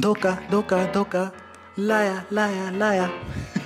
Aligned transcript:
धोखा 0.00 0.30
धोखा 0.50 0.76
धोखा। 0.92 1.30
लाया 1.78 2.22
लाया 2.32 2.70
लाया। 2.70 3.08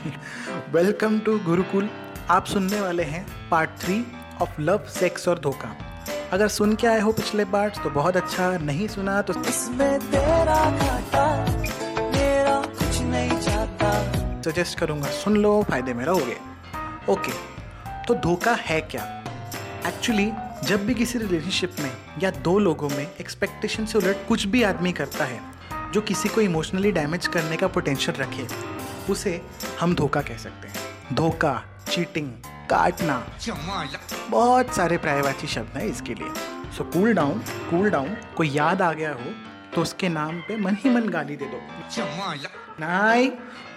वेलकम 0.73 1.19
टू 1.19 1.39
गुरुकुल। 1.39 1.89
आप 2.31 2.47
सुनने 2.47 2.81
वाले 2.81 3.03
हैं 3.03 3.25
part 3.51 3.71
three 3.81 3.97
of 4.43 4.61
love 4.61 4.87
sex 4.91 5.29
और 5.29 5.39
धोखा। 5.39 5.71
अगर 6.33 6.49
सुन 6.49 6.75
के 6.75 6.87
आए 6.87 7.01
हो 7.01 7.13
पिछले 7.13 7.45
पार्ट 7.45 7.83
तो 7.83 7.91
बहुत 7.91 8.17
अच्छा। 8.17 8.51
नहीं 8.59 8.89
सुना 8.89 9.21
तो 9.23 9.41
इसमें 9.45 9.99
तेरा 10.01 10.59
घाटा 10.71 11.27
मेरा 12.13 12.61
कुछ 12.61 13.01
नहीं 13.01 13.41
जाता 13.41 14.43
सजेस्ट 14.43 14.79
करूँगा 14.79 15.09
सुन 15.15 15.37
लो 15.37 15.63
फ़ायदे 15.63 15.95
में 15.95 16.05
रहोगे। 16.05 16.37
ओके 17.13 17.33
तो 18.09 18.15
धोखा 18.15 18.55
है 18.61 18.81
क्या? 18.81 19.05
एक्चुअली 19.87 20.33
जब 20.65 20.87
भी 20.87 20.95
किसी 20.95 21.19
रिलेशनशिप 21.19 21.77
में 21.81 21.93
या 22.23 22.31
दो 22.31 22.59
लोगों 22.59 22.89
में 22.89 23.07
एक्सपेक्टेशन 23.21 23.87
से 23.87 23.99
उलट 23.99 24.27
कुछ 24.29 24.47
भी 24.47 24.63
आदमी 24.63 24.93
करता 24.93 25.25
है 25.25 25.58
जो 25.93 26.01
किसी 26.01 26.29
को 26.29 26.41
इमोशनली 26.41 26.93
डैमेज 26.93 27.27
करने 27.27 27.57
का 27.57 27.67
पोटेंशियल 27.69 28.17
रखे 28.17 28.47
उसे 29.13 29.41
हम 29.81 29.95
धोखा 29.95 30.23
कह 30.23 30.37
सकते 30.37 30.69
हैं। 30.69 31.15
धोखा 31.15 31.55
चीटिंग 31.91 32.31
काटना 32.71 33.17
बहुत 34.31 34.75
सारे 34.77 34.97
पर्यायवाची 34.99 35.47
शब्द 35.47 35.77
हैं 35.77 35.85
इसके 35.87 36.15
लिए। 36.15 36.31
So 36.77 36.85
cool 36.85 37.15
down 37.15 37.39
cool 37.71 37.91
down 37.91 38.17
कोई 38.37 38.49
याद 38.51 38.83
आ 38.83 38.93
गया 38.93 39.13
हो 39.13 39.33
तो 39.75 39.83
उसके 39.83 40.09
नाम 40.09 40.41
पे 40.41 40.57
मन 40.57 40.77
ही 40.81 40.91
मन 40.91 41.09
गाली 41.09 41.37
दे 41.37 41.45
दो। 41.45 41.61
नहीं 42.81 43.31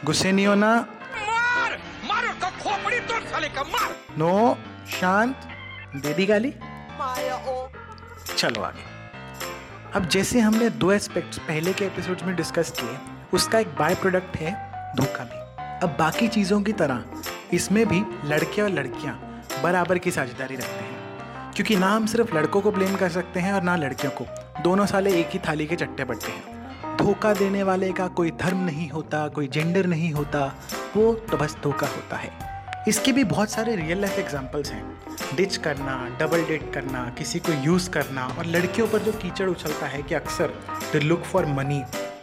गुस्से 0.06 0.32
नहीं 0.32 0.48
होना। 0.48 0.76
मार 0.76 1.80
मार 2.06 2.28
उसको 2.28 2.50
खोपड़ी 2.64 3.00
तोड़ 3.02 3.22
साले 3.24 3.50
का 3.50 3.64
मार। 3.64 3.96
नो 4.18 4.58
शांत 4.92 5.48
दे 5.96 6.14
दी 6.14 6.26
गाली। 6.26 6.54
चलो 8.38 8.62
आगे। 8.62 8.91
अब 9.96 10.08
जैसे 10.08 10.40
हमने 10.40 10.70
दो 10.70 10.92
एस्पेक्ट्स 10.92 11.38
पहले 11.38 11.74
के 11.74 11.86
एपिसोड्स 11.86 12.24
में 12.24 12.36
डिस्कस 12.36 12.72
किए, 12.72 12.98
उसका 13.34 13.60
एक 13.60 13.68
बाय 13.68 13.96
प्रोडक्ट 13.96 14.38
है 14.38 14.72
धोखा 14.96 15.24
भी। 15.24 15.40
अब 15.84 15.96
बाकी 16.00 16.28
चीज़ों 16.28 16.62
की 16.62 16.74
तरह, 16.74 17.04
इसमें 17.54 17.88
भी 17.88 18.04
लड़के 18.26 18.62
और 18.62 18.70
लड़कियाँ 18.70 19.44
बराबर 19.64 19.98
की 19.98 20.12
साझेदारी 20.12 20.56
रखते 20.56 20.84
हैं। 20.84 20.96
क्योंकि 21.54 21.76
ना 21.76 21.90
हम 21.90 22.06
सिर्फ़ 22.06 22.36
लड़कों 22.36 22.62
को 22.62 22.72
ब्लेम 22.72 22.96
कर 22.96 23.10
सकते 23.10 23.40
हैं 23.40 23.54
और 23.54 23.62
ना 23.62 23.76
लड़कियों 23.76 24.12
को, 24.12 24.26
दोनों 24.62 24.86
साले 24.86 25.20
एक 25.20 25.30
ही 25.30 25.40
थाली 25.40 25.66
के 25.66 25.76
चट्टे 25.76 26.04
बट्टे 26.04 26.32
हैं। 26.32 26.62
धोखा 26.98 27.34
देने 27.34 27.64
वाले 27.64 27.92
का 27.92 28.08
कोई 28.08 28.32
धर्म 28.32 28.58
नहीं 28.58 28.90
होता, 28.90 29.28
कोई 29.28 29.48
जेंडर 29.48 29.86
नहीं 29.86 30.12
होता, 30.12 30.56
वो 30.98 31.14
तो 31.14 31.38
बस 31.38 31.58
धोखा 31.64 31.88
होता 31.88 32.16
है। 32.16 32.32
इसके 32.88 33.12
भी 33.12 33.24
बहुत 33.24 33.52
सारे 33.52 33.76
रियल 33.76 34.02
लाइफ 34.02 34.20
एग्जाम्पल्स 34.20 34.72
हैं। 34.72 35.11
डिच 35.36 35.58
करना 35.58 35.96
डबल 36.20 36.44
डेट 36.46 36.74
करना, 36.74 37.04
किसी 37.18 37.40
को 37.40 37.54
यूज़ 37.64 37.90
करना 37.90 38.26
और 38.30 38.46
लड़कियों 38.48 38.88
पर 38.88 39.00
जो 39.00 39.12
कीचड़ 39.14 39.50
उछलता 39.50 39.88
है 39.88 40.02
कि 40.04 40.16
अक्सर 40.16 40.54
द 40.94 41.02
लुक 41.04 41.24
फॉर 41.24 41.46
मनी 41.48 41.82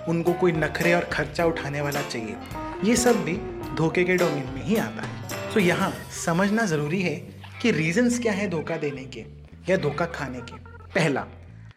उनको 0.08 0.32
कोई 0.32 0.52
नखरे 0.54 0.92
और 0.94 1.04
खर्चा 1.12 1.44
उठाने 1.44 1.80
वाला 1.80 2.02
चाहिए, 2.02 2.36
ये 2.84 2.96
सब 2.96 3.24
भी 3.24 3.36
धोखे 3.76 4.04
के 4.04 4.16
डोमेन 4.16 4.52
में 4.54 4.62
ही 4.64 4.76
आता 4.78 5.02
है। 5.02 5.52
सो 5.52 5.60
यहाँ 5.60 5.92
समझना 6.16 6.64
ज़रूरी 6.66 7.02
है 7.02 7.14
कि 7.62 7.70
रीजंस 7.72 8.18
क्या 8.18 8.32
है 8.32 8.48
धोखा 8.50 8.76
देने 8.76 9.04
के 9.06 9.24
या 9.68 9.76
धोखा 9.78 10.06
खाने 10.08 10.40
के। 10.40 10.56
पहला, 10.90 11.26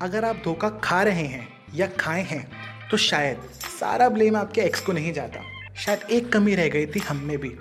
अगर 0.02 0.26
आप 0.26 0.42
धोखा 0.44 0.70
खा 0.84 1.02
रहे 1.04 1.26
हैं 1.26 1.48
या 1.76 1.88
खाए 2.00 2.24
हैं 2.24 2.48
तो 2.92 2.98
शायद 3.00 3.50
सारा 3.70 4.10
ब्लेम 4.10 4.36
आपके 4.36 4.62
एक्स 4.62 4.82
को 4.82 4.94
नहीं 4.94 5.14
जाता। 5.14 5.42
शायद 5.76 6.12
एक 6.12 6.32
कमी 6.34 6.56
रह 6.56 6.68
गई 6.70 6.86
थी 6.86 7.00
हम 7.00 7.18
में 7.18 7.38
भी 7.38 7.56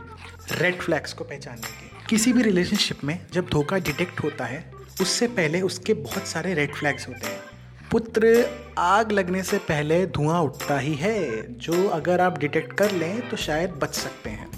रेड 0.53 0.81
फ्लैग्स 0.81 1.13
को 1.13 1.25
पहचानने 1.25 1.69
की। 1.69 1.90
किसी 2.11 2.33
भी 2.33 2.43
रिलेशनशिप 2.43 3.03
में 3.05 3.19
जब 3.33 3.49
धोखा 3.49 3.77
डिटेक्ट 3.79 4.23
होता 4.23 4.45
है, 4.45 4.65
उससे 5.01 5.27
पहले 5.27 5.61
उसके 5.61 5.95
बहुत 5.95 6.27
सारे 6.27 6.55
रेड 6.55 6.75
फ्लैग्स 6.75 7.07
होते 7.09 7.27
हैं। 7.27 7.89
पुत्र, 7.91 8.51
आग 8.79 9.13
लगने 9.13 9.43
से 9.43 9.59
पहले 9.59 10.07
धुआँ 10.07 10.41
उठता 10.41 10.79
ही 10.79 10.95
है, 10.95 11.59
जो 11.59 11.87
अगर 11.89 12.21
आप 12.21 12.39
डिटेक्ट 12.39 12.73
कर 12.73 12.93
लें 12.93 13.29
तो 13.29 13.37
शायद 13.37 13.79
बच 13.83 13.95
सकते 13.95 14.31
हैं। 14.31 14.51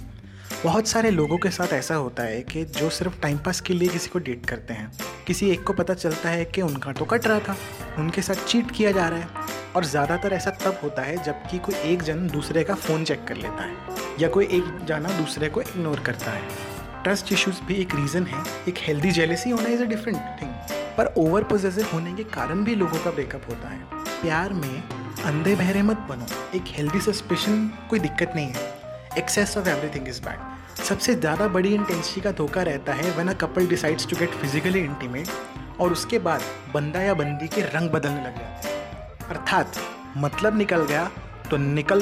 बहुत 0.64 0.89
सारे 0.89 1.11
लोगों 1.11 1.39
के 1.39 1.51
साथ 1.51 1.73
ऐसा 1.73 1.95
होता 1.95 2.23
है 2.23 2.41
कि 2.42 2.64
जो 2.64 2.91
सिर्फ़ 2.91 3.20
टाइम 3.20 3.39
पास 3.39 3.61
के 3.61 3.74
लिए 3.74 3.89
किसी 3.89 4.11
को 4.11 4.18
डेट 4.20 4.46
करते 4.46 4.74
हैं। 4.74 4.91
किसी 5.27 5.51
एक 5.51 5.64
को 5.64 5.73
पता 5.73 5.95
चलता 5.95 6.29
है 6.29 6.45
कि 6.45 6.62
उनका 6.62 6.92
तो 6.92 7.05
कट 7.05 7.27
रहा 7.27 7.39
था, 7.39 7.57
उनके 7.98 8.23
साथ 8.23 8.46
चीट 8.46 8.70
किया 8.70 8.92
जा 8.92 9.08
रहा 9.08 9.18
है। 9.18 9.51
और 9.77 9.85
ज़्यादातर 9.85 10.33
ऐसा 10.33 10.51
तब 10.64 10.80
होता 10.83 11.02
है 11.02 11.23
जबकि 11.24 11.58
कोई 11.58 11.91
एक 11.92 12.02
जन 12.02 12.27
दूसरे 12.29 12.64
का 12.64 12.74
फ़ोन 12.74 13.05
चेक 13.05 13.24
कर 13.24 13.36
लेता 13.36 13.64
है, 13.64 13.77
या 14.20 14.29
कोई 14.29 14.46
एक 14.46 14.85
जाना 14.85 15.18
दूसरे 15.18 15.48
को 15.48 15.61
इग्नोर 15.61 16.01
करता 16.01 16.30
है। 16.30 16.71
ट्रस्ट 17.05 17.33
इश्यूज़ 17.33 17.61
भी 17.67 17.74
एक 17.74 17.95
रीज़न 17.95 18.27
है। 18.27 18.42
एक 18.68 18.79
हेल्दी 18.79 19.11
जेलेसी 19.11 19.51
होना 19.51 19.68
इज़ 19.68 19.83
अ 19.83 19.86
डिफरेंट 19.86 20.18
थिंग 20.42 20.51
पर 20.96 21.13
ओवर 21.18 21.45
पोजेसिव 21.45 21.89
होने 21.92 22.13
के 22.14 22.24
कारण 22.30 22.64
भी 22.64 22.74
लोगों 22.74 22.98
का 23.05 23.11
ब्रेकअप 23.11 23.48
होता 23.48 23.68
है। 23.68 23.80
प्यार 24.23 24.52
में 24.52 24.83
अंधे 25.24 25.55
बहरे 25.55 25.83
मत 25.83 26.07
बनो। 26.08 26.27
एक 26.57 26.64
हेल्दी 26.68 27.01
सस्पेशन 27.01 27.67
कोई 27.91 27.98
दिक्कत 27.98 28.33
नहीं 28.36 28.48
है। 28.48 29.18
Excess 29.18 29.57
of 29.58 29.68
everything 29.68 30.08
is 30.08 30.20
bad 30.23 30.51
सबसे 30.83 31.14
ज़्यादा 31.14 31.48
बड़ी 31.48 31.74
इंटेंसिटी 31.74 32.20
का 32.20 32.30
धोखा 32.33 32.62
रहता 32.62 32.92
है 32.92 33.11
when 33.17 33.29
a 33.29 33.33
couple 33.41 33.67
decides 33.68 34.07
to 34.07 34.17
get 34.17 34.30
physically 34.41 34.80
intimate 34.80 35.80
और 35.80 35.92
उसके 35.92 36.18
बाद 36.20 36.42
बंदा 36.74 37.01
या 37.01 37.14
बंदी 37.14 37.48
के 37.48 37.61
रंग 37.68 37.91
बदलने 37.91 38.24
लग 38.24 38.39
जाते 38.39 38.68
हैं। 38.68 39.29
अर्थात 39.29 39.77
मतलब 40.17 40.57
निकल 40.58 40.85
गया 40.85 41.11
तो 41.51 41.57
निकल, 41.57 42.01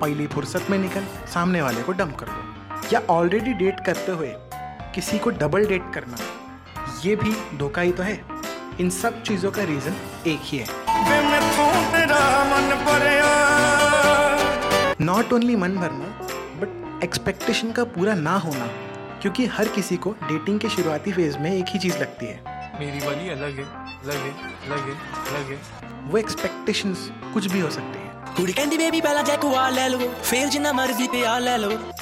पहली 0.00 0.26
फुर्सत 0.26 0.66
में 0.70 0.78
निकल, 0.78 1.04
सामने 1.34 1.62
वाले 1.62 1.82
को 1.82 1.92
डम 1.92 2.10
कर 2.12 2.26
दो। 2.26 2.47
या 2.92 3.00
ऑलरेडी 3.10 3.52
डेट 3.54 3.80
करते 3.86 4.12
हुए 4.12 4.32
किसी 4.94 5.18
को 5.18 5.30
डबल 5.30 5.66
डेट 5.66 5.92
करना 5.94 6.16
ये 7.04 7.16
भी 7.16 7.32
धोखा 7.58 7.80
ही 7.80 7.92
तो 7.92 8.02
है। 8.02 8.20
इन 8.80 8.90
सब 8.90 9.22
चीज़ों 9.22 9.50
का 9.50 9.62
रीज़न 9.62 9.94
एक 10.26 10.40
ही 10.42 10.58
है। 10.58 10.66
नॉट 15.00 15.32
ओनली 15.32 15.56
मन 15.56 15.76
भरना 15.76 16.06
बट 16.60 17.02
एक्सपेक्टेशन 17.04 17.72
का 17.72 17.84
पूरा 17.96 18.14
ना 18.14 18.36
होना 18.36 18.66
क्योंकि 19.22 19.46
हर 19.46 19.68
किसी 19.68 19.96
को 19.96 20.10
डेटिंग 20.22 20.60
के 20.60 20.68
शुरुआती 20.68 21.12
फ़ेज़ 21.12 21.38
में 21.38 21.50
एक 21.52 21.66
ही 21.68 21.78
चीज़ 21.78 21.98
लगती 21.98 22.26
है। 22.26 22.36
मेरी 22.80 23.06
वाली 23.06 23.28
अलग 23.28 23.58
है 23.58 23.64
है 24.08 24.32
अलग 24.66 25.50
है 25.50 25.58
वो 26.10 26.18
एक्सपेक्टेशंस 26.18 27.10
कुछ 27.34 27.46
भी 27.46 27.60
हो 27.60 27.70
सकते 27.70 27.98
हैं। 27.98 28.07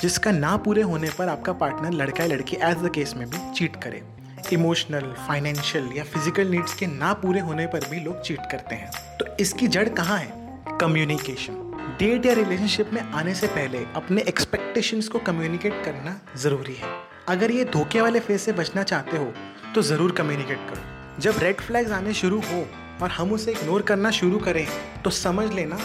जिसका 0.00 0.30
ना 0.32 0.56
पूरे 0.56 0.82
होने 0.82 1.10
पर 1.18 1.28
आपका 1.28 1.52
पार्टनर 1.52 1.92
लड़का 1.92 2.24
या 2.24 2.28
लड़की 2.30 2.56
एज 2.62 2.76
द 2.76 2.90
केस 2.94 3.14
में 3.16 3.28
भी 3.30 3.38
चीट 3.54 3.76
करे। 3.82 4.02
इमोशनल 4.52 5.12
फाइनेंशियल 5.28 5.88
या 5.96 6.04
फ़िज़िकल 6.04 6.48
नीड्स 6.48 6.74
के 6.74 6.86
ना 6.86 7.12
पूरे 7.22 7.40
होने 7.40 7.66
पर 7.66 7.88
भी 7.90 8.00
लोग 8.00 8.20
चीट 8.22 8.40
करते 8.50 8.74
हैं। 8.74 8.90
तो 9.18 9.26
इसकी 9.40 9.68
जड़ 9.68 9.88
कहाँ 9.90 10.18
है? 10.18 10.44
कम्युनिकेशन 10.80 11.62
डेट 11.98 12.26
या 12.26 12.32
रिलेशनशिप 12.34 12.90
में 12.92 13.00
आने 13.02 13.34
से 13.34 13.46
पहले 13.46 13.84
अपने 13.96 14.22
एक्सपेक्टेशंस 14.28 15.08
को 15.08 15.18
कम्युनिकेट 15.26 15.84
करना 15.84 16.20
ज़रूरी 16.36 16.74
है। 16.74 16.94
अगर 17.28 17.50
ये 17.50 17.64
धोखे 17.64 18.00
वाले 18.00 18.20
फ़ेज़ 18.20 18.40
से 18.40 18.52
बचना 18.52 18.82
चाहते 18.82 19.16
हो 19.16 19.32
तो 19.74 19.82
ज़रूर 19.82 20.12
कम्युनिकेट 20.12 20.68
करो। 20.70 21.22
जब 21.22 21.38
रेड 21.38 21.60
फ्लैग्स 21.60 21.92
आने 21.92 22.12
शुरू 22.14 22.40
हो 22.42 22.66
और 23.02 23.10
हम 23.10 23.32
उसे 23.32 23.52
इग्नोर 23.52 23.82
करना 23.82 24.10
शुरू 24.10 24.38
करें 24.38 24.66
तो 25.04 25.10
समझ 25.12 25.52
लेना 25.52 25.78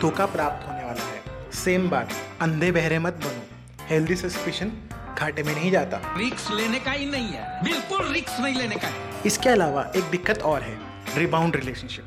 धोखा 0.00 0.24
प्राप्त 0.26 0.66
होने 0.68 0.84
वाला 0.84 1.02
है। 1.02 1.50
सेम 1.54 1.88
बात 1.90 2.12
अंधे 2.40 2.70
बहरे 2.72 2.98
मत 2.98 3.20
बनो। 3.24 3.86
हेल्दी 3.88 4.16
सस्पिशन 4.16 4.72
घाटे 5.18 5.42
में 5.42 5.54
नहीं 5.54 5.70
जाता। 5.70 6.00
रिक्स 6.18 6.50
लेने 6.50 6.78
का 6.78 6.90
ही 6.90 7.06
नहीं 7.06 7.28
है। 7.28 7.62
बिल्कुल 7.64 8.12
रिक्स 8.12 8.40
नहीं 8.40 8.54
लेने 8.54 8.76
का 8.76 8.88
है। 8.88 9.22
इसके 9.26 9.48
अलावा 9.48 9.90
एक 9.96 10.10
दिक्कत 10.10 10.42
और 10.42 10.62
है 10.62 10.76
रिबाउंड 11.16 11.56
रिलेशनशिप 11.56 12.04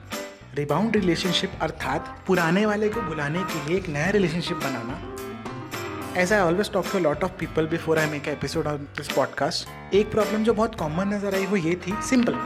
रिबाउंड 0.55 0.95
रिलेशनशिप 0.95 1.51
अर्थात 1.61 2.15
पुराने 2.27 2.65
वाले 2.65 2.89
को 2.89 3.01
भुलाने 3.01 3.43
के 3.43 3.67
लिए 3.67 3.77
एक 3.77 3.89
नया 3.89 4.09
relationship 4.09 4.57
banana. 4.57 6.21
As 6.21 6.33
I 6.33 6.39
always 6.39 6.71
talk 6.71 6.85
to 6.91 6.99
lot 6.99 7.23
of 7.23 7.31
people 7.39 7.67
before 7.67 7.99
I 7.99 8.09
make 8.09 8.27
episode 8.27 8.67
on 8.67 8.87
this 8.97 9.11
podcast 9.11 9.93
एक 9.95 10.11
प्रॉब्लम 10.11 10.43
जो 10.43 10.53
बहुत 10.53 10.75
कॉमन 10.75 11.13
नज़र 11.13 11.35
आई 11.35 11.45
वो 11.45 11.55
ये 11.57 11.75
थी 11.87 11.93
सिंपल 12.09 12.39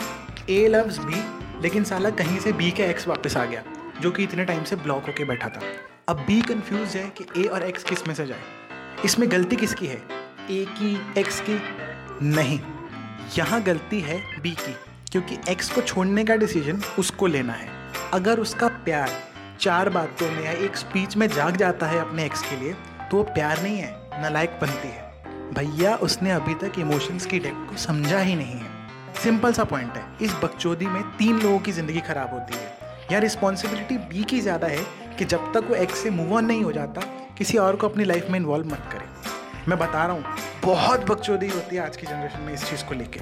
ए 0.50 0.68
लव्स 0.68 0.98
बी 1.00 1.24
लेकिन 1.62 1.84
साला 1.84 2.10
कहीं 2.22 2.40
से 2.40 2.52
बी 2.54 2.72
का 2.72 2.86
एक्स 2.86 3.08
वापस 3.08 3.38
आ 3.38 3.46
गया। 3.46 3.64
जो 4.02 4.12
कि 4.12 4.24
इतने 4.24 4.46
टाइम 4.46 4.64
से 4.64 4.76
ब्लॉक 4.76 5.06
होके 5.06 5.26
बैठा 5.26 5.50
था। 5.50 5.62
अब 6.10 6.24
बी 6.28 6.42
कंफ्यूज 6.42 6.96
है 6.96 7.04
कि 7.12 7.26
ए 7.38 7.48
और 7.48 7.64
एक्स 7.64 7.84
किसमें 7.84 8.14
से 8.16 8.26
जाए। 8.26 8.42
इसमें 9.06 9.30
गलती 9.32 9.56
किसकी 9.56 9.88
है? 9.88 10.02
ए 10.52 10.66
की 10.72 11.20
एक्स 11.20 11.42
की? 11.42 11.60
नहीं। 12.24 12.60
यहाँ 13.38 13.62
गलती 13.64 14.00
है 14.02 14.18
बी 14.42 14.52
की, 14.52 14.76
क्योंकि 15.12 15.38
एक्स 15.50 15.70
को 15.70 15.82
छोड़ने 15.82 16.24
का 16.26 16.36
डिसीज़न 16.36 16.82
उसको 17.00 17.28
लेना 17.28 17.54
है। 17.54 17.68
अगर 18.14 18.40
उसका 18.40 18.68
प्यार 18.86 19.10
चार 19.60 19.90
बातों 19.90 20.30
में 20.32 20.44
या 20.46 20.52
एक 20.52 20.78
स्पीच 20.78 21.16
में 21.18 21.28
जाग 21.28 21.58
जाता 21.58 21.88
है 21.88 22.00
अपने 22.00 22.26
एक्स 22.26 22.42
के 22.50 22.56
लिए 22.56 22.74
तो 23.12 23.18
वो 23.18 23.24
प्यार 23.26 23.62
नहीं 23.64 23.78
है, 23.78 24.22
नालायक 24.22 24.58
बनती 24.62 24.88
है। 24.88 25.02
भैया, 25.54 25.96
उसने 25.96 26.32
अभी 26.32 26.54
तक 26.56 26.80
इमोशंस 26.80 27.26
की 27.26 27.40
डेप्थ 27.40 27.70
को 27.70 27.78
समझा 27.78 28.20
ही 28.20 28.36
नहीं 28.36 28.60
है। 28.60 28.72
सिंपल 29.24 29.54
सा 29.54 29.64
पॉइंट 29.64 29.96
है, 29.96 30.04
इस 30.22 30.34
बकचोदी 30.34 30.86
में 30.86 31.02
तीन 31.18 31.42
लोगों 31.42 31.60
की 31.60 31.72
ज़िंदगी 31.72 32.02
खराब 32.02 32.34
होती 32.34 32.56
है। 32.56 32.73
या 33.12 33.20
रिस्पॉन्सिबिलिटी 33.20 33.98
बी 34.10 34.24
की 34.24 34.40
ज़्यादा 34.42 34.68
है 34.68 34.84
कि 35.18 35.26
जब 35.26 35.52
तक 35.54 35.68
वो 35.70 35.76
एक्स 35.76 36.04
से 36.04 36.10
मूव 36.10 36.34
ऑन 36.36 36.46
नहीं 36.46 36.64
हो 36.64 36.72
जाता 36.72 37.02
किसी 37.38 37.58
और 37.58 37.76
को 37.76 37.88
अपनी 37.88 38.04
लाइफ 38.04 38.30
में 38.30 38.40
इन्वॉल्व 38.40 38.68
मत 38.68 38.90
करे। 38.92 39.70
मैं 39.70 39.78
बता 39.80 40.06
रहा 40.06 40.16
हूँ 40.16 40.24
बहुत 40.64 41.10
बकचोदी 41.10 41.48
होती 41.48 41.76
है 41.76 41.82
आज 41.82 41.98
की 41.98 42.08
जनरेशन 42.08 42.42
में 42.42 42.54
इस 42.54 42.70
चीज़ 42.70 42.84
को 42.86 42.96
लेके। 42.96 43.20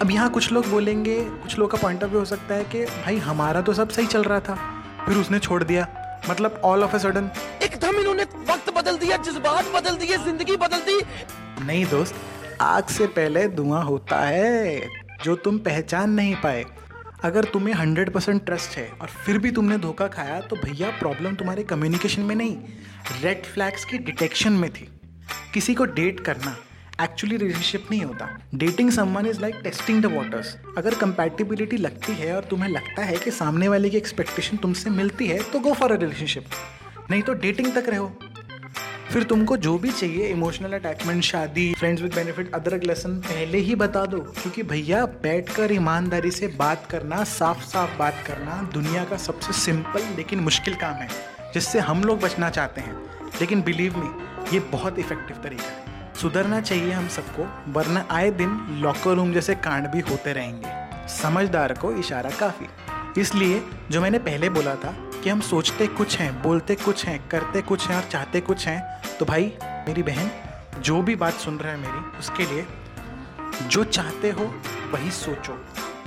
अब 0.00 0.10
यहाँ 0.10 0.30
कुछ 0.30 0.50
लोग 0.52 0.68
बोलेंगे 0.70 1.20
कुछ 1.42 1.58
लोग 1.58 1.70
का 1.70 1.78
पॉइंट 1.78 2.04
ऑफ़ 2.04 2.10
व्यू 2.10 2.18
हो 2.18 2.24
सकता 2.26 2.54
है 2.54 2.64
कि 2.64 2.84
भाई 2.84 3.16
हमारा 3.20 3.60
तो 3.60 3.72
सब 3.74 3.88
सही 3.90 4.06
चल 4.06 4.24
रहा 4.24 4.40
था 4.40 4.54
फिर 5.06 5.16
उसने 5.16 5.38
छोड़ 5.38 5.62
दिया। 5.64 5.86
मतलब 6.30 6.60
ऑल 6.64 6.84
ऑफ़ 6.84 6.96
ए 6.96 6.98
सडन 6.98 7.30
एकदम 7.62 7.98
इन्होंने 8.00 8.24
वक्त 8.50 8.72
बदल 8.76 8.96
दिया 8.98 9.16
जज्बात 9.18 9.72
बदल 9.74 9.96
दिए 9.96 10.16
ज़िंदगी 10.18 10.56
बदल 10.56 10.80
दी। 10.80 11.00
नहीं 11.66 11.84
दोस्त 11.86 12.14
आग 12.60 12.86
से 12.88 13.06
पहले 13.08 13.46
धुआँ 13.50 13.82
होता 13.84 14.20
है 14.20 14.88
जो 15.24 15.34
तुम 15.36 15.58
पहचान 15.60 16.10
नहीं 16.10 16.34
पाए। 16.42 16.64
अगर 17.24 17.44
तुम्हें 17.44 17.74
हंड्रेड 17.74 18.10
परसेंट 18.10 18.44
ट्रस्ट 18.44 18.76
है 18.76 18.88
और 19.00 19.08
फिर 19.24 19.38
भी 19.38 19.50
तुमने 19.50 19.76
धोखा 19.78 20.06
खाया 20.08 20.40
तो 20.40 20.56
भैया 20.56 20.90
प्रॉब्लम 20.90 21.34
तुम्हारे 21.34 21.62
कम्युनिकेशन 21.62 22.22
में 22.22 22.34
नहीं 22.34 22.56
रेड 23.22 23.44
फ्लैग्स 23.44 23.84
की 23.84 23.98
डिटेक्शन 23.98 24.52
में 24.52 24.70
थी। 24.70 24.88
किसी 25.54 25.74
को 25.74 25.84
डेट 25.84 26.20
करना 26.20 26.56
एक्चुअली 27.02 27.36
रिलेशनशिप 27.36 27.86
नहीं 27.90 28.02
होता। 28.02 28.28
Dating 28.54 28.90
someone 28.90 29.26
is 29.26 29.40
like 29.40 29.60
testing 29.62 30.02
the 30.02 30.06
waters 30.06 30.56
अगर 30.78 30.94
कंपैटिबिलिटी 30.94 31.76
लगती 31.76 32.12
है 32.12 32.34
और 32.36 32.44
तुम्हें 32.44 32.70
लगता 32.70 33.04
है 33.04 33.16
कि 33.16 33.30
सामने 33.30 33.68
वाले 33.68 33.90
की 33.90 33.96
एक्सपेक्टेशन 33.96 34.56
तुमसे 34.56 34.90
मिलती 34.90 35.26
है 35.26 35.42
तो 35.42 35.58
गो 35.58 35.72
फॉर 35.72 35.92
अ 35.92 35.96
रिलेशनशिप 35.96 36.44
नहीं 37.10 37.22
तो 37.22 37.34
डेटिंग 37.34 37.72
तक 37.74 37.88
रहो। 37.88 38.12
फिर 39.10 39.22
तुमको 39.22 39.56
जो 39.56 39.78
भी 39.78 39.90
चाहिए 39.90 40.28
इमोशनल 40.28 40.72
अटैचमेंट 40.72 41.22
शादी 41.22 41.74
फ्रेंड्स 41.74 42.02
विद 42.02 42.14
बेनिफिट 42.14 42.54
अदरक 42.54 42.84
लेसन 42.84 43.14
पहले 43.14 43.58
ही 43.58 43.74
बता 43.74 44.06
दो। 44.06 44.18
क्योंकि 44.18 44.62
भैया, 44.62 45.06
बैठकर 45.06 45.72
ईमानदारी 45.72 46.30
से 46.30 46.46
बात 46.46 46.86
करना 46.90 47.24
साफ़ 47.24 47.64
साफ़ 47.64 47.98
बात 47.98 48.24
करना 48.26 48.70
दुनिया 48.74 49.04
का 49.04 49.16
सबसे 49.16 49.52
सिंपल 49.52 50.00
लेकिन 50.16 50.40
मुश्किल 50.40 50.74
काम 50.74 50.94
है, 50.94 51.08
जिससे 51.54 51.78
हम 51.78 52.04
लोग 52.04 52.20
बचना 52.20 52.50
चाहते 52.50 52.80
हैं। 52.80 52.96
लेकिन 53.40 53.62
बिलीव 53.62 53.96
मी 53.96 54.24
ये 54.54 54.60
बहुत 54.60 54.98
इफ़ेक्टिव 54.98 55.36
तरीका 55.36 55.92
है। 55.92 56.12
सुधरना 56.14 56.60
चाहिए 56.60 56.92
हम 56.92 57.08
सबको, 57.08 57.72
वरना 57.72 58.08
आए 58.10 58.30
दिन 58.30 58.66
लॉकर 58.70 59.10
रूम 59.10 59.32
जैसे 59.32 59.54
कांड 59.54 59.86
भी 59.86 60.00
होते 60.00 60.32
रहेंगे। 60.32 60.68
समझदार 61.08 61.72
को 61.72 61.92
इशारा 61.92 62.30
काफ़ी। 62.30 62.66
इसलिए, 63.20 63.62
जो 63.90 64.00
मैंने 64.00 64.18
पहले 64.18 64.48
बोला 64.48 64.74
था 64.74 65.09
कि 65.22 65.30
हम 65.30 65.40
सोचते 65.40 65.86
कुछ 65.86 66.18
हैं, 66.18 66.42
बोलते 66.42 66.74
कुछ 66.74 67.06
हैं, 67.06 67.28
करते 67.28 67.62
कुछ 67.62 67.88
हैं 67.88 67.96
और 67.96 68.02
चाहते 68.02 68.40
कुछ 68.40 68.66
हैं 68.68 69.02
तो 69.18 69.24
भाई, 69.24 69.52
मेरी 69.64 70.02
बहन, 70.02 70.30
जो 70.80 71.02
भी 71.02 71.16
बात 71.16 71.32
सुन 71.32 71.58
रहा 71.58 71.72
है 71.72 71.78
मेरी, 71.78 72.18
उसके 72.18 72.46
लिए 72.46 72.66
जो 73.62 73.84
चाहते 73.84 74.30
हो, 74.30 74.44
वही 74.92 75.10
सोचो। 75.10 75.64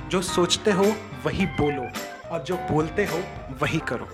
जो 0.08 0.22
सोचते 0.22 0.72
हो, 0.72 0.96
वही 1.24 1.46
बोलो। 1.46 1.88
और 2.28 2.42
जो 2.42 2.56
बोलते 2.56 3.04
हो, 3.04 3.24
वही 3.62 3.78
करो। 3.78 4.08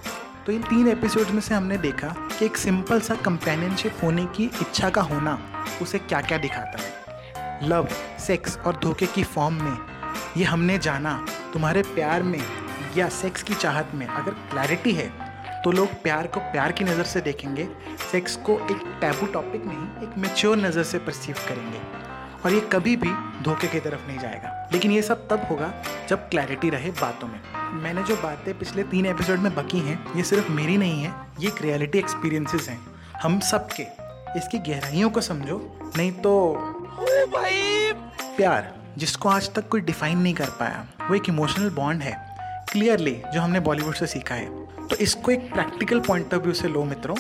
तो 0.47 0.53
इन 0.53 0.63
तीन 0.63 0.89
एपिसोड 0.89 1.27
में 1.27 1.41
से 1.41 1.55
हमने 1.55 1.79
देखा 1.79 2.09
कि 2.09 2.45
एक 2.45 2.57
सिंपल 2.57 3.01
सा 3.01 3.15
कंपेनियनशिप 3.15 3.97
होने 4.03 4.25
की 4.27 4.45
इच्छा 4.45 4.91
का 4.91 5.03
होना, 5.03 5.65
उसे 5.83 5.99
क्या 5.99 6.21
क्या 6.21 6.39
दिखाता 6.39 6.79
है। 6.81 7.01
लव 7.69 7.89
सेक्स 8.19 8.59
और 8.59 8.77
धोखे 8.77 9.07
की 9.07 9.25
फॉर्म 9.25 9.55
में, 9.55 9.79
ये 10.37 10.45
हमने 10.45 10.79
जाना 10.79 11.27
तुम्हारे 11.53 11.83
प्यार 11.83 12.23
में 12.23 12.60
या 12.97 13.09
सेक्स 13.09 13.43
की 13.43 13.55
चाहत 13.55 13.91
में 13.95 14.07
अगर 14.07 14.33
क्लैरिटी 14.51 14.93
है 14.93 15.09
तो 15.65 15.73
लोग 15.73 15.89
प्यार 16.03 16.27
को 16.27 16.41
प्यार 16.43 16.73
की 16.73 16.85
नज़र 16.85 17.05
से 17.05 17.21
देखेंगे। 17.21 17.69
सेक्स 18.11 18.37
को 18.37 18.59
एक 18.71 18.83
टैबू 19.01 19.27
टॉपिक 19.27 19.65
नहीं 19.67 20.09
एक 20.09 20.17
मेच्योर 20.19 20.57
नज़र 20.57 20.83
से 20.83 20.99
परसीव 20.99 21.37
करेंगे। 21.49 21.81
और 22.45 22.53
ये 22.53 22.61
कभी 22.73 22.97
भी 22.97 23.11
धोखे 23.43 23.69
की 23.69 23.81
तरफ़ 23.81 24.07
नहीं 24.07 24.19
जाएगा। 24.19 24.69
लेकिन 24.73 24.91
ये 24.91 25.03
सब 25.03 25.27
तब 25.29 25.47
होगा 25.51 25.73
जब 26.09 26.29
क्लैरिटी 26.29 26.71
रहे 26.71 26.91
बातों 26.91 27.29
में। 27.29 27.41
मैंने 27.83 28.03
जो 28.03 28.17
बातें 28.17 28.59
पिछले 28.59 28.83
तीन 28.85 29.07
एपिसोड 29.07 29.39
में 29.39 29.55
बकी 29.55 29.79
हैं 29.79 29.99
ये 30.17 30.23
सिर्फ़ 30.25 30.51
मेरी 30.53 30.77
नहीं 30.77 31.03
है 31.03 31.15
ये 31.41 31.49
एक 31.49 31.63
रियलिटी 31.63 31.99
एक्सपीरियंसेस 31.99 32.69
हैं। 32.69 32.81
हम 33.23 33.39
सब 33.43 33.69
के 33.73 33.87
इसकी 34.39 34.59
गहराइयों 34.71 35.11
को 35.11 35.21
समझो 35.21 35.61
नहीं 35.97 36.13
तो 36.13 36.33
भाई! 37.33 37.93
प्यार 38.37 38.75
जिसको 38.99 39.29
आज 39.29 39.53
तक 39.55 39.69
कोई 39.69 39.81
डिफाइन 39.83 40.19
नहीं 40.19 40.35
कर 40.35 40.51
पाया 40.61 40.87
वो 41.09 41.15
एक 41.15 41.29
इमोशनल 41.29 41.71
बॉन्ड 41.71 42.03
है। 42.03 42.30
क्लियरली 42.73 43.13
जो 43.35 43.41
हमने 43.41 43.61
बॉलीवुड 43.61 43.95
से 43.95 44.07
सीखा 44.07 44.35
है। 44.35 44.87
तो 44.89 44.97
इसको 44.97 45.31
एक 45.31 45.53
प्रैक्टिकल 45.53 46.01
पॉइंट 46.01 46.35
ऑफ़ 46.35 46.43
व्यू 46.43 46.53
से 46.55 46.69
लो 46.69 46.85
मित्रों, 46.85 47.17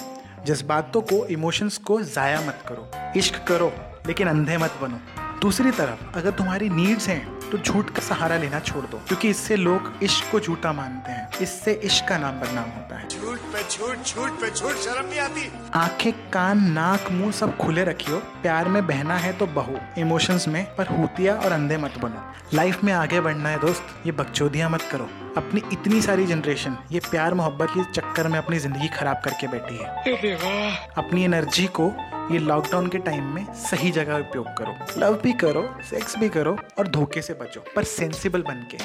जज्बातों 0.46 1.00
को 1.02 1.24
इमोशंस 1.26 1.78
को 1.78 2.00
ज़ाया 2.02 2.40
मत 2.40 2.64
करो। 2.68 2.90
इश्क 3.18 3.42
करो, 3.48 3.72
लेकिन 4.06 4.28
अंधे 4.28 4.56
मत 4.58 4.78
बनो। 4.82 5.00
दूसरी 5.40 5.70
तरफ़, 5.70 6.18
अगर 6.18 6.30
तुम्हारी 6.30 6.68
नीड्स 6.70 7.08
हैं 7.08 7.50
तो 7.50 7.58
झूठ 7.58 7.90
का 7.90 8.02
सहारा 8.02 8.36
लेना 8.36 8.60
छोड़ 8.60 8.84
दो, 8.84 8.98
क्योंकि 9.08 9.28
इससे 9.28 9.56
लोग 9.56 9.92
इश्क 10.02 10.30
को 10.32 10.40
झूठा 10.40 10.72
मानते 10.72 11.12
हैं। 11.12 11.28
इससे 11.42 11.72
इश्क 11.84 12.08
का 12.08 12.18
नाम 12.18 12.40
बदनाम 12.40 12.70
होता 12.70 12.98
है। 12.98 13.08
पे 13.52 13.62
झूठ 13.62 14.06
झूठ 14.06 14.30
पे 14.40 14.50
झूठ 14.50 14.74
शर्म 14.74 15.06
नहीं 15.08 15.20
आती। 15.20 15.50
आँखें 15.74 16.12
कान 16.30 16.64
नाक 16.72 17.10
मुँह 17.10 17.30
सब 17.32 17.56
खुले 17.56 17.84
रखियो। 17.84 18.18
प्यार 18.42 18.68
में 18.68 18.86
बहना 18.86 19.16
है 19.16 19.32
तो 19.38 19.46
बहो। 19.48 19.78
इमोशंस 19.98 20.48
में 20.48 20.64
पर 20.76 20.86
हुतिया 20.98 21.34
और 21.34 21.52
अंधे 21.52 21.76
मत 21.76 21.98
बनो। 22.02 22.26
लाइफ 22.54 22.84
में 22.84 22.92
आगे 22.92 23.20
बढ़ना 23.20 23.48
है 23.48 23.58
दोस्त 23.60 24.06
ये 24.06 24.12
बकचोदियाँ 24.12 24.70
मत 24.70 24.82
करो। 24.92 25.08
अपनी 25.36 25.62
इतनी 25.72 26.00
सारी 26.02 26.26
जनरेशन 26.26 26.76
ये 26.92 27.00
प्यार 27.00 27.34
मोहब्बत 27.34 27.68
के 27.70 27.84
चक्कर 27.92 28.28
में 28.28 28.38
अपनी 28.38 28.58
ज़िंदगी 28.58 28.88
खराब 28.88 29.20
करके 29.24 29.48
बैठी 29.48 29.76
है। 29.76 30.72
अपनी 30.98 31.24
एनर्जी 31.24 31.66
को 31.80 31.92
ये 32.32 32.38
लॉकडाउन 32.38 32.86
के 32.88 32.98
टाइम 33.00 33.34
में 33.34 33.44
सही 33.60 33.90
जगह 33.90 34.18
उपयोग 34.18 34.46
करो। 34.58 34.76
लव 35.00 35.20
भी 35.22 35.32
करो 35.34 35.62
सेक्स 35.90 36.18
भी 36.18 36.28
करो 36.28 36.56
और 36.78 36.88
धोखे 36.88 37.22
से 37.22 37.34
बचो 37.34 37.64
पर 37.76 37.84
सेंसिबल 37.84 38.42
बन 38.42 38.66
के 38.70 38.78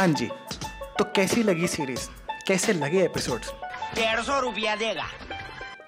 हाँ 0.00 0.06
जी। 0.08 0.28
तो 1.00 1.04
कैसी 1.16 1.42
लगी 1.42 1.66
सीरीज़ 1.66 2.00
कैसे 2.46 2.72
लगे 2.72 3.02
एपिसोड्स 3.02 3.50
डेढ़ 3.94 4.20
सौ 4.20 4.40
रुपया 4.40 4.74
देगा। 4.76 5.04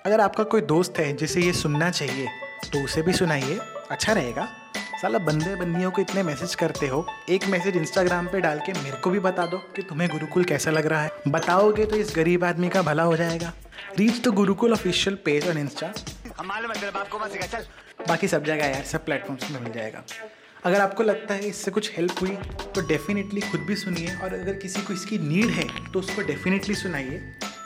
अगर 0.07 0.21
आपका 0.21 0.45
कोई 0.45 0.61
दोस्त 0.63 0.99
है 0.99 1.13
जिसे 1.17 1.41
ये 1.41 1.53
सुनना 1.53 1.91
चाहिए 1.91 2.29
तो 2.73 2.85
उसे 2.85 3.03
भी 3.03 3.13
सुनाइए। 3.13 3.59
अच्छा 3.91 4.13
रहेगा। 4.13 4.47
साला 5.03 5.19
बंदे 5.19 5.55
बंदियों 5.57 5.91
को 5.91 6.01
इतने 6.01 6.23
मैसेज 6.23 6.55
करते 6.55 6.87
हो 6.87 7.05
एक 7.31 7.47
मैसेज 7.47 7.77
इंस्टाग्राम 7.77 8.27
पे 8.27 8.41
डाल 8.41 8.61
के 8.67 8.73
मेरे 8.73 8.97
को 8.97 9.11
भी 9.11 9.21
बता 9.21 9.47
दो 9.47 9.59
कि 9.77 9.83
तुम्हें 9.83 10.11
गुरुकुल 10.11 10.45
कैसा 10.45 10.71
लग 10.71 10.87
रहा 10.87 11.03
है। 11.03 11.11
बताओगे 11.29 11.87
तो 11.87 11.97
इस 11.97 12.13
गरीब 12.17 12.45
आदमी 12.45 12.69
का 12.69 12.83
भला 12.83 13.03
हो 13.03 13.17
जाएगा। 13.17 13.53
Reach 13.99 14.25
the 14.25 14.35
Gurukul 14.35 14.73
official 14.73 15.17
page 15.25 15.49
on 15.49 15.59
insta 15.59 15.93
बाकी 18.09 18.29
सब 18.29 18.45
जगह 18.45 18.67
यार 18.67 18.85
सब 18.85 19.05
प्लेटफॉर्म्स 19.05 19.51
में 19.51 19.61
मिल 19.61 19.73
जाएगा। 19.73 20.05
अगर 20.65 20.81
आपको 20.81 21.03
लगता 21.03 21.35
है 21.35 21.49
इससे 21.49 21.71
कुछ 21.71 21.91
हेल्प 21.97 22.21
हुई 22.21 22.37
तो 22.75 22.81
डेफिनेटली 22.89 23.41
खुद 23.43 23.61
भी 23.61 23.77
सुनिए 23.77 24.15
और 24.17 24.35
अगर 24.35 24.55
किसी 24.55 24.83
को 24.83 24.93
इसकी 24.93 25.19
नीड 25.19 25.51
है 25.51 25.65
तो 25.93 25.99
उसको 25.99 26.23
डेफिनेटली 26.23 26.75
सुनाइए, 26.75 27.19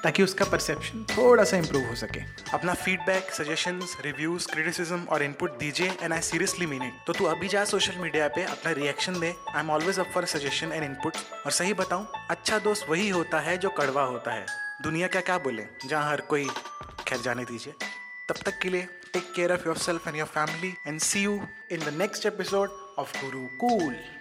ताकि 0.02 0.22
उसका 0.22 0.44
परसेप्शन 0.44 1.04
थोड़ा 1.10 1.44
सा 1.44 1.56
इम्प्रूव 1.56 1.84
हो 1.88 1.94
सके। 1.96 2.20
अपना 2.54 2.74
फीडबैक 2.74 3.30
सजेशंस 3.32 3.96
रिव्यूज़ 4.04 4.46
क्रिटिसिज्म 4.52 5.00
और 5.04 5.22
इनपुट 5.22 5.58
दीजिए 5.58 5.90
and 6.02 6.12
I 6.12 6.20
seriously 6.22 6.66
mean 6.66 6.82
it 6.82 7.04
तो 7.06 7.12
तू 7.12 7.24
अभी 7.24 7.48
जा 7.48 7.64
सोशल 7.64 8.00
मीडिया 8.02 8.28
पे, 8.28 8.44
अपना 8.44 8.72
reaction 8.72 9.20
they. 9.20 9.34
I 9.48 9.60
am 9.60 9.70
always 9.70 9.98
up 9.98 10.10
for 10.14 10.24
suggestion 10.26 10.72
and 10.72 10.84
input 10.84 11.16
और 11.44 11.52
सही 11.52 11.74
बताऊँ 11.74 12.06
अच्छा 12.30 12.58
दोस्त 12.58 12.86
वही 12.90 13.08
होता 13.08 13.40
है 13.40 13.58
जो 13.58 13.70
कड़वा 13.72 14.04
होता 14.04 14.32
है। 14.32 14.46
दुनिया 14.82 15.06
का 15.08 15.20
क्या 15.20 15.38
बोले, 15.38 15.66
जहाँ 15.86 16.10
हर 16.10 16.20
कोई 16.30 16.48
खैर 17.08 17.20
जाने 17.20 17.44
दीजिए। 17.44 17.74
तब 18.28 18.42
तक 18.44 18.58
के 18.62 18.68
लिए 18.68 18.88
take 19.12 19.32
care 19.36 19.52
of 19.52 19.66
yourself 19.78 20.08
and 20.08 20.16
your 20.16 20.26
family 20.28 20.74
and 20.86 21.00
see 21.00 21.22
you 21.22 21.40
in 21.72 21.80
the 21.80 21.94
next 21.98 22.26
episode 22.26 22.84
of 22.96 23.12
Guru 23.20 23.48
Kool. 23.58 24.15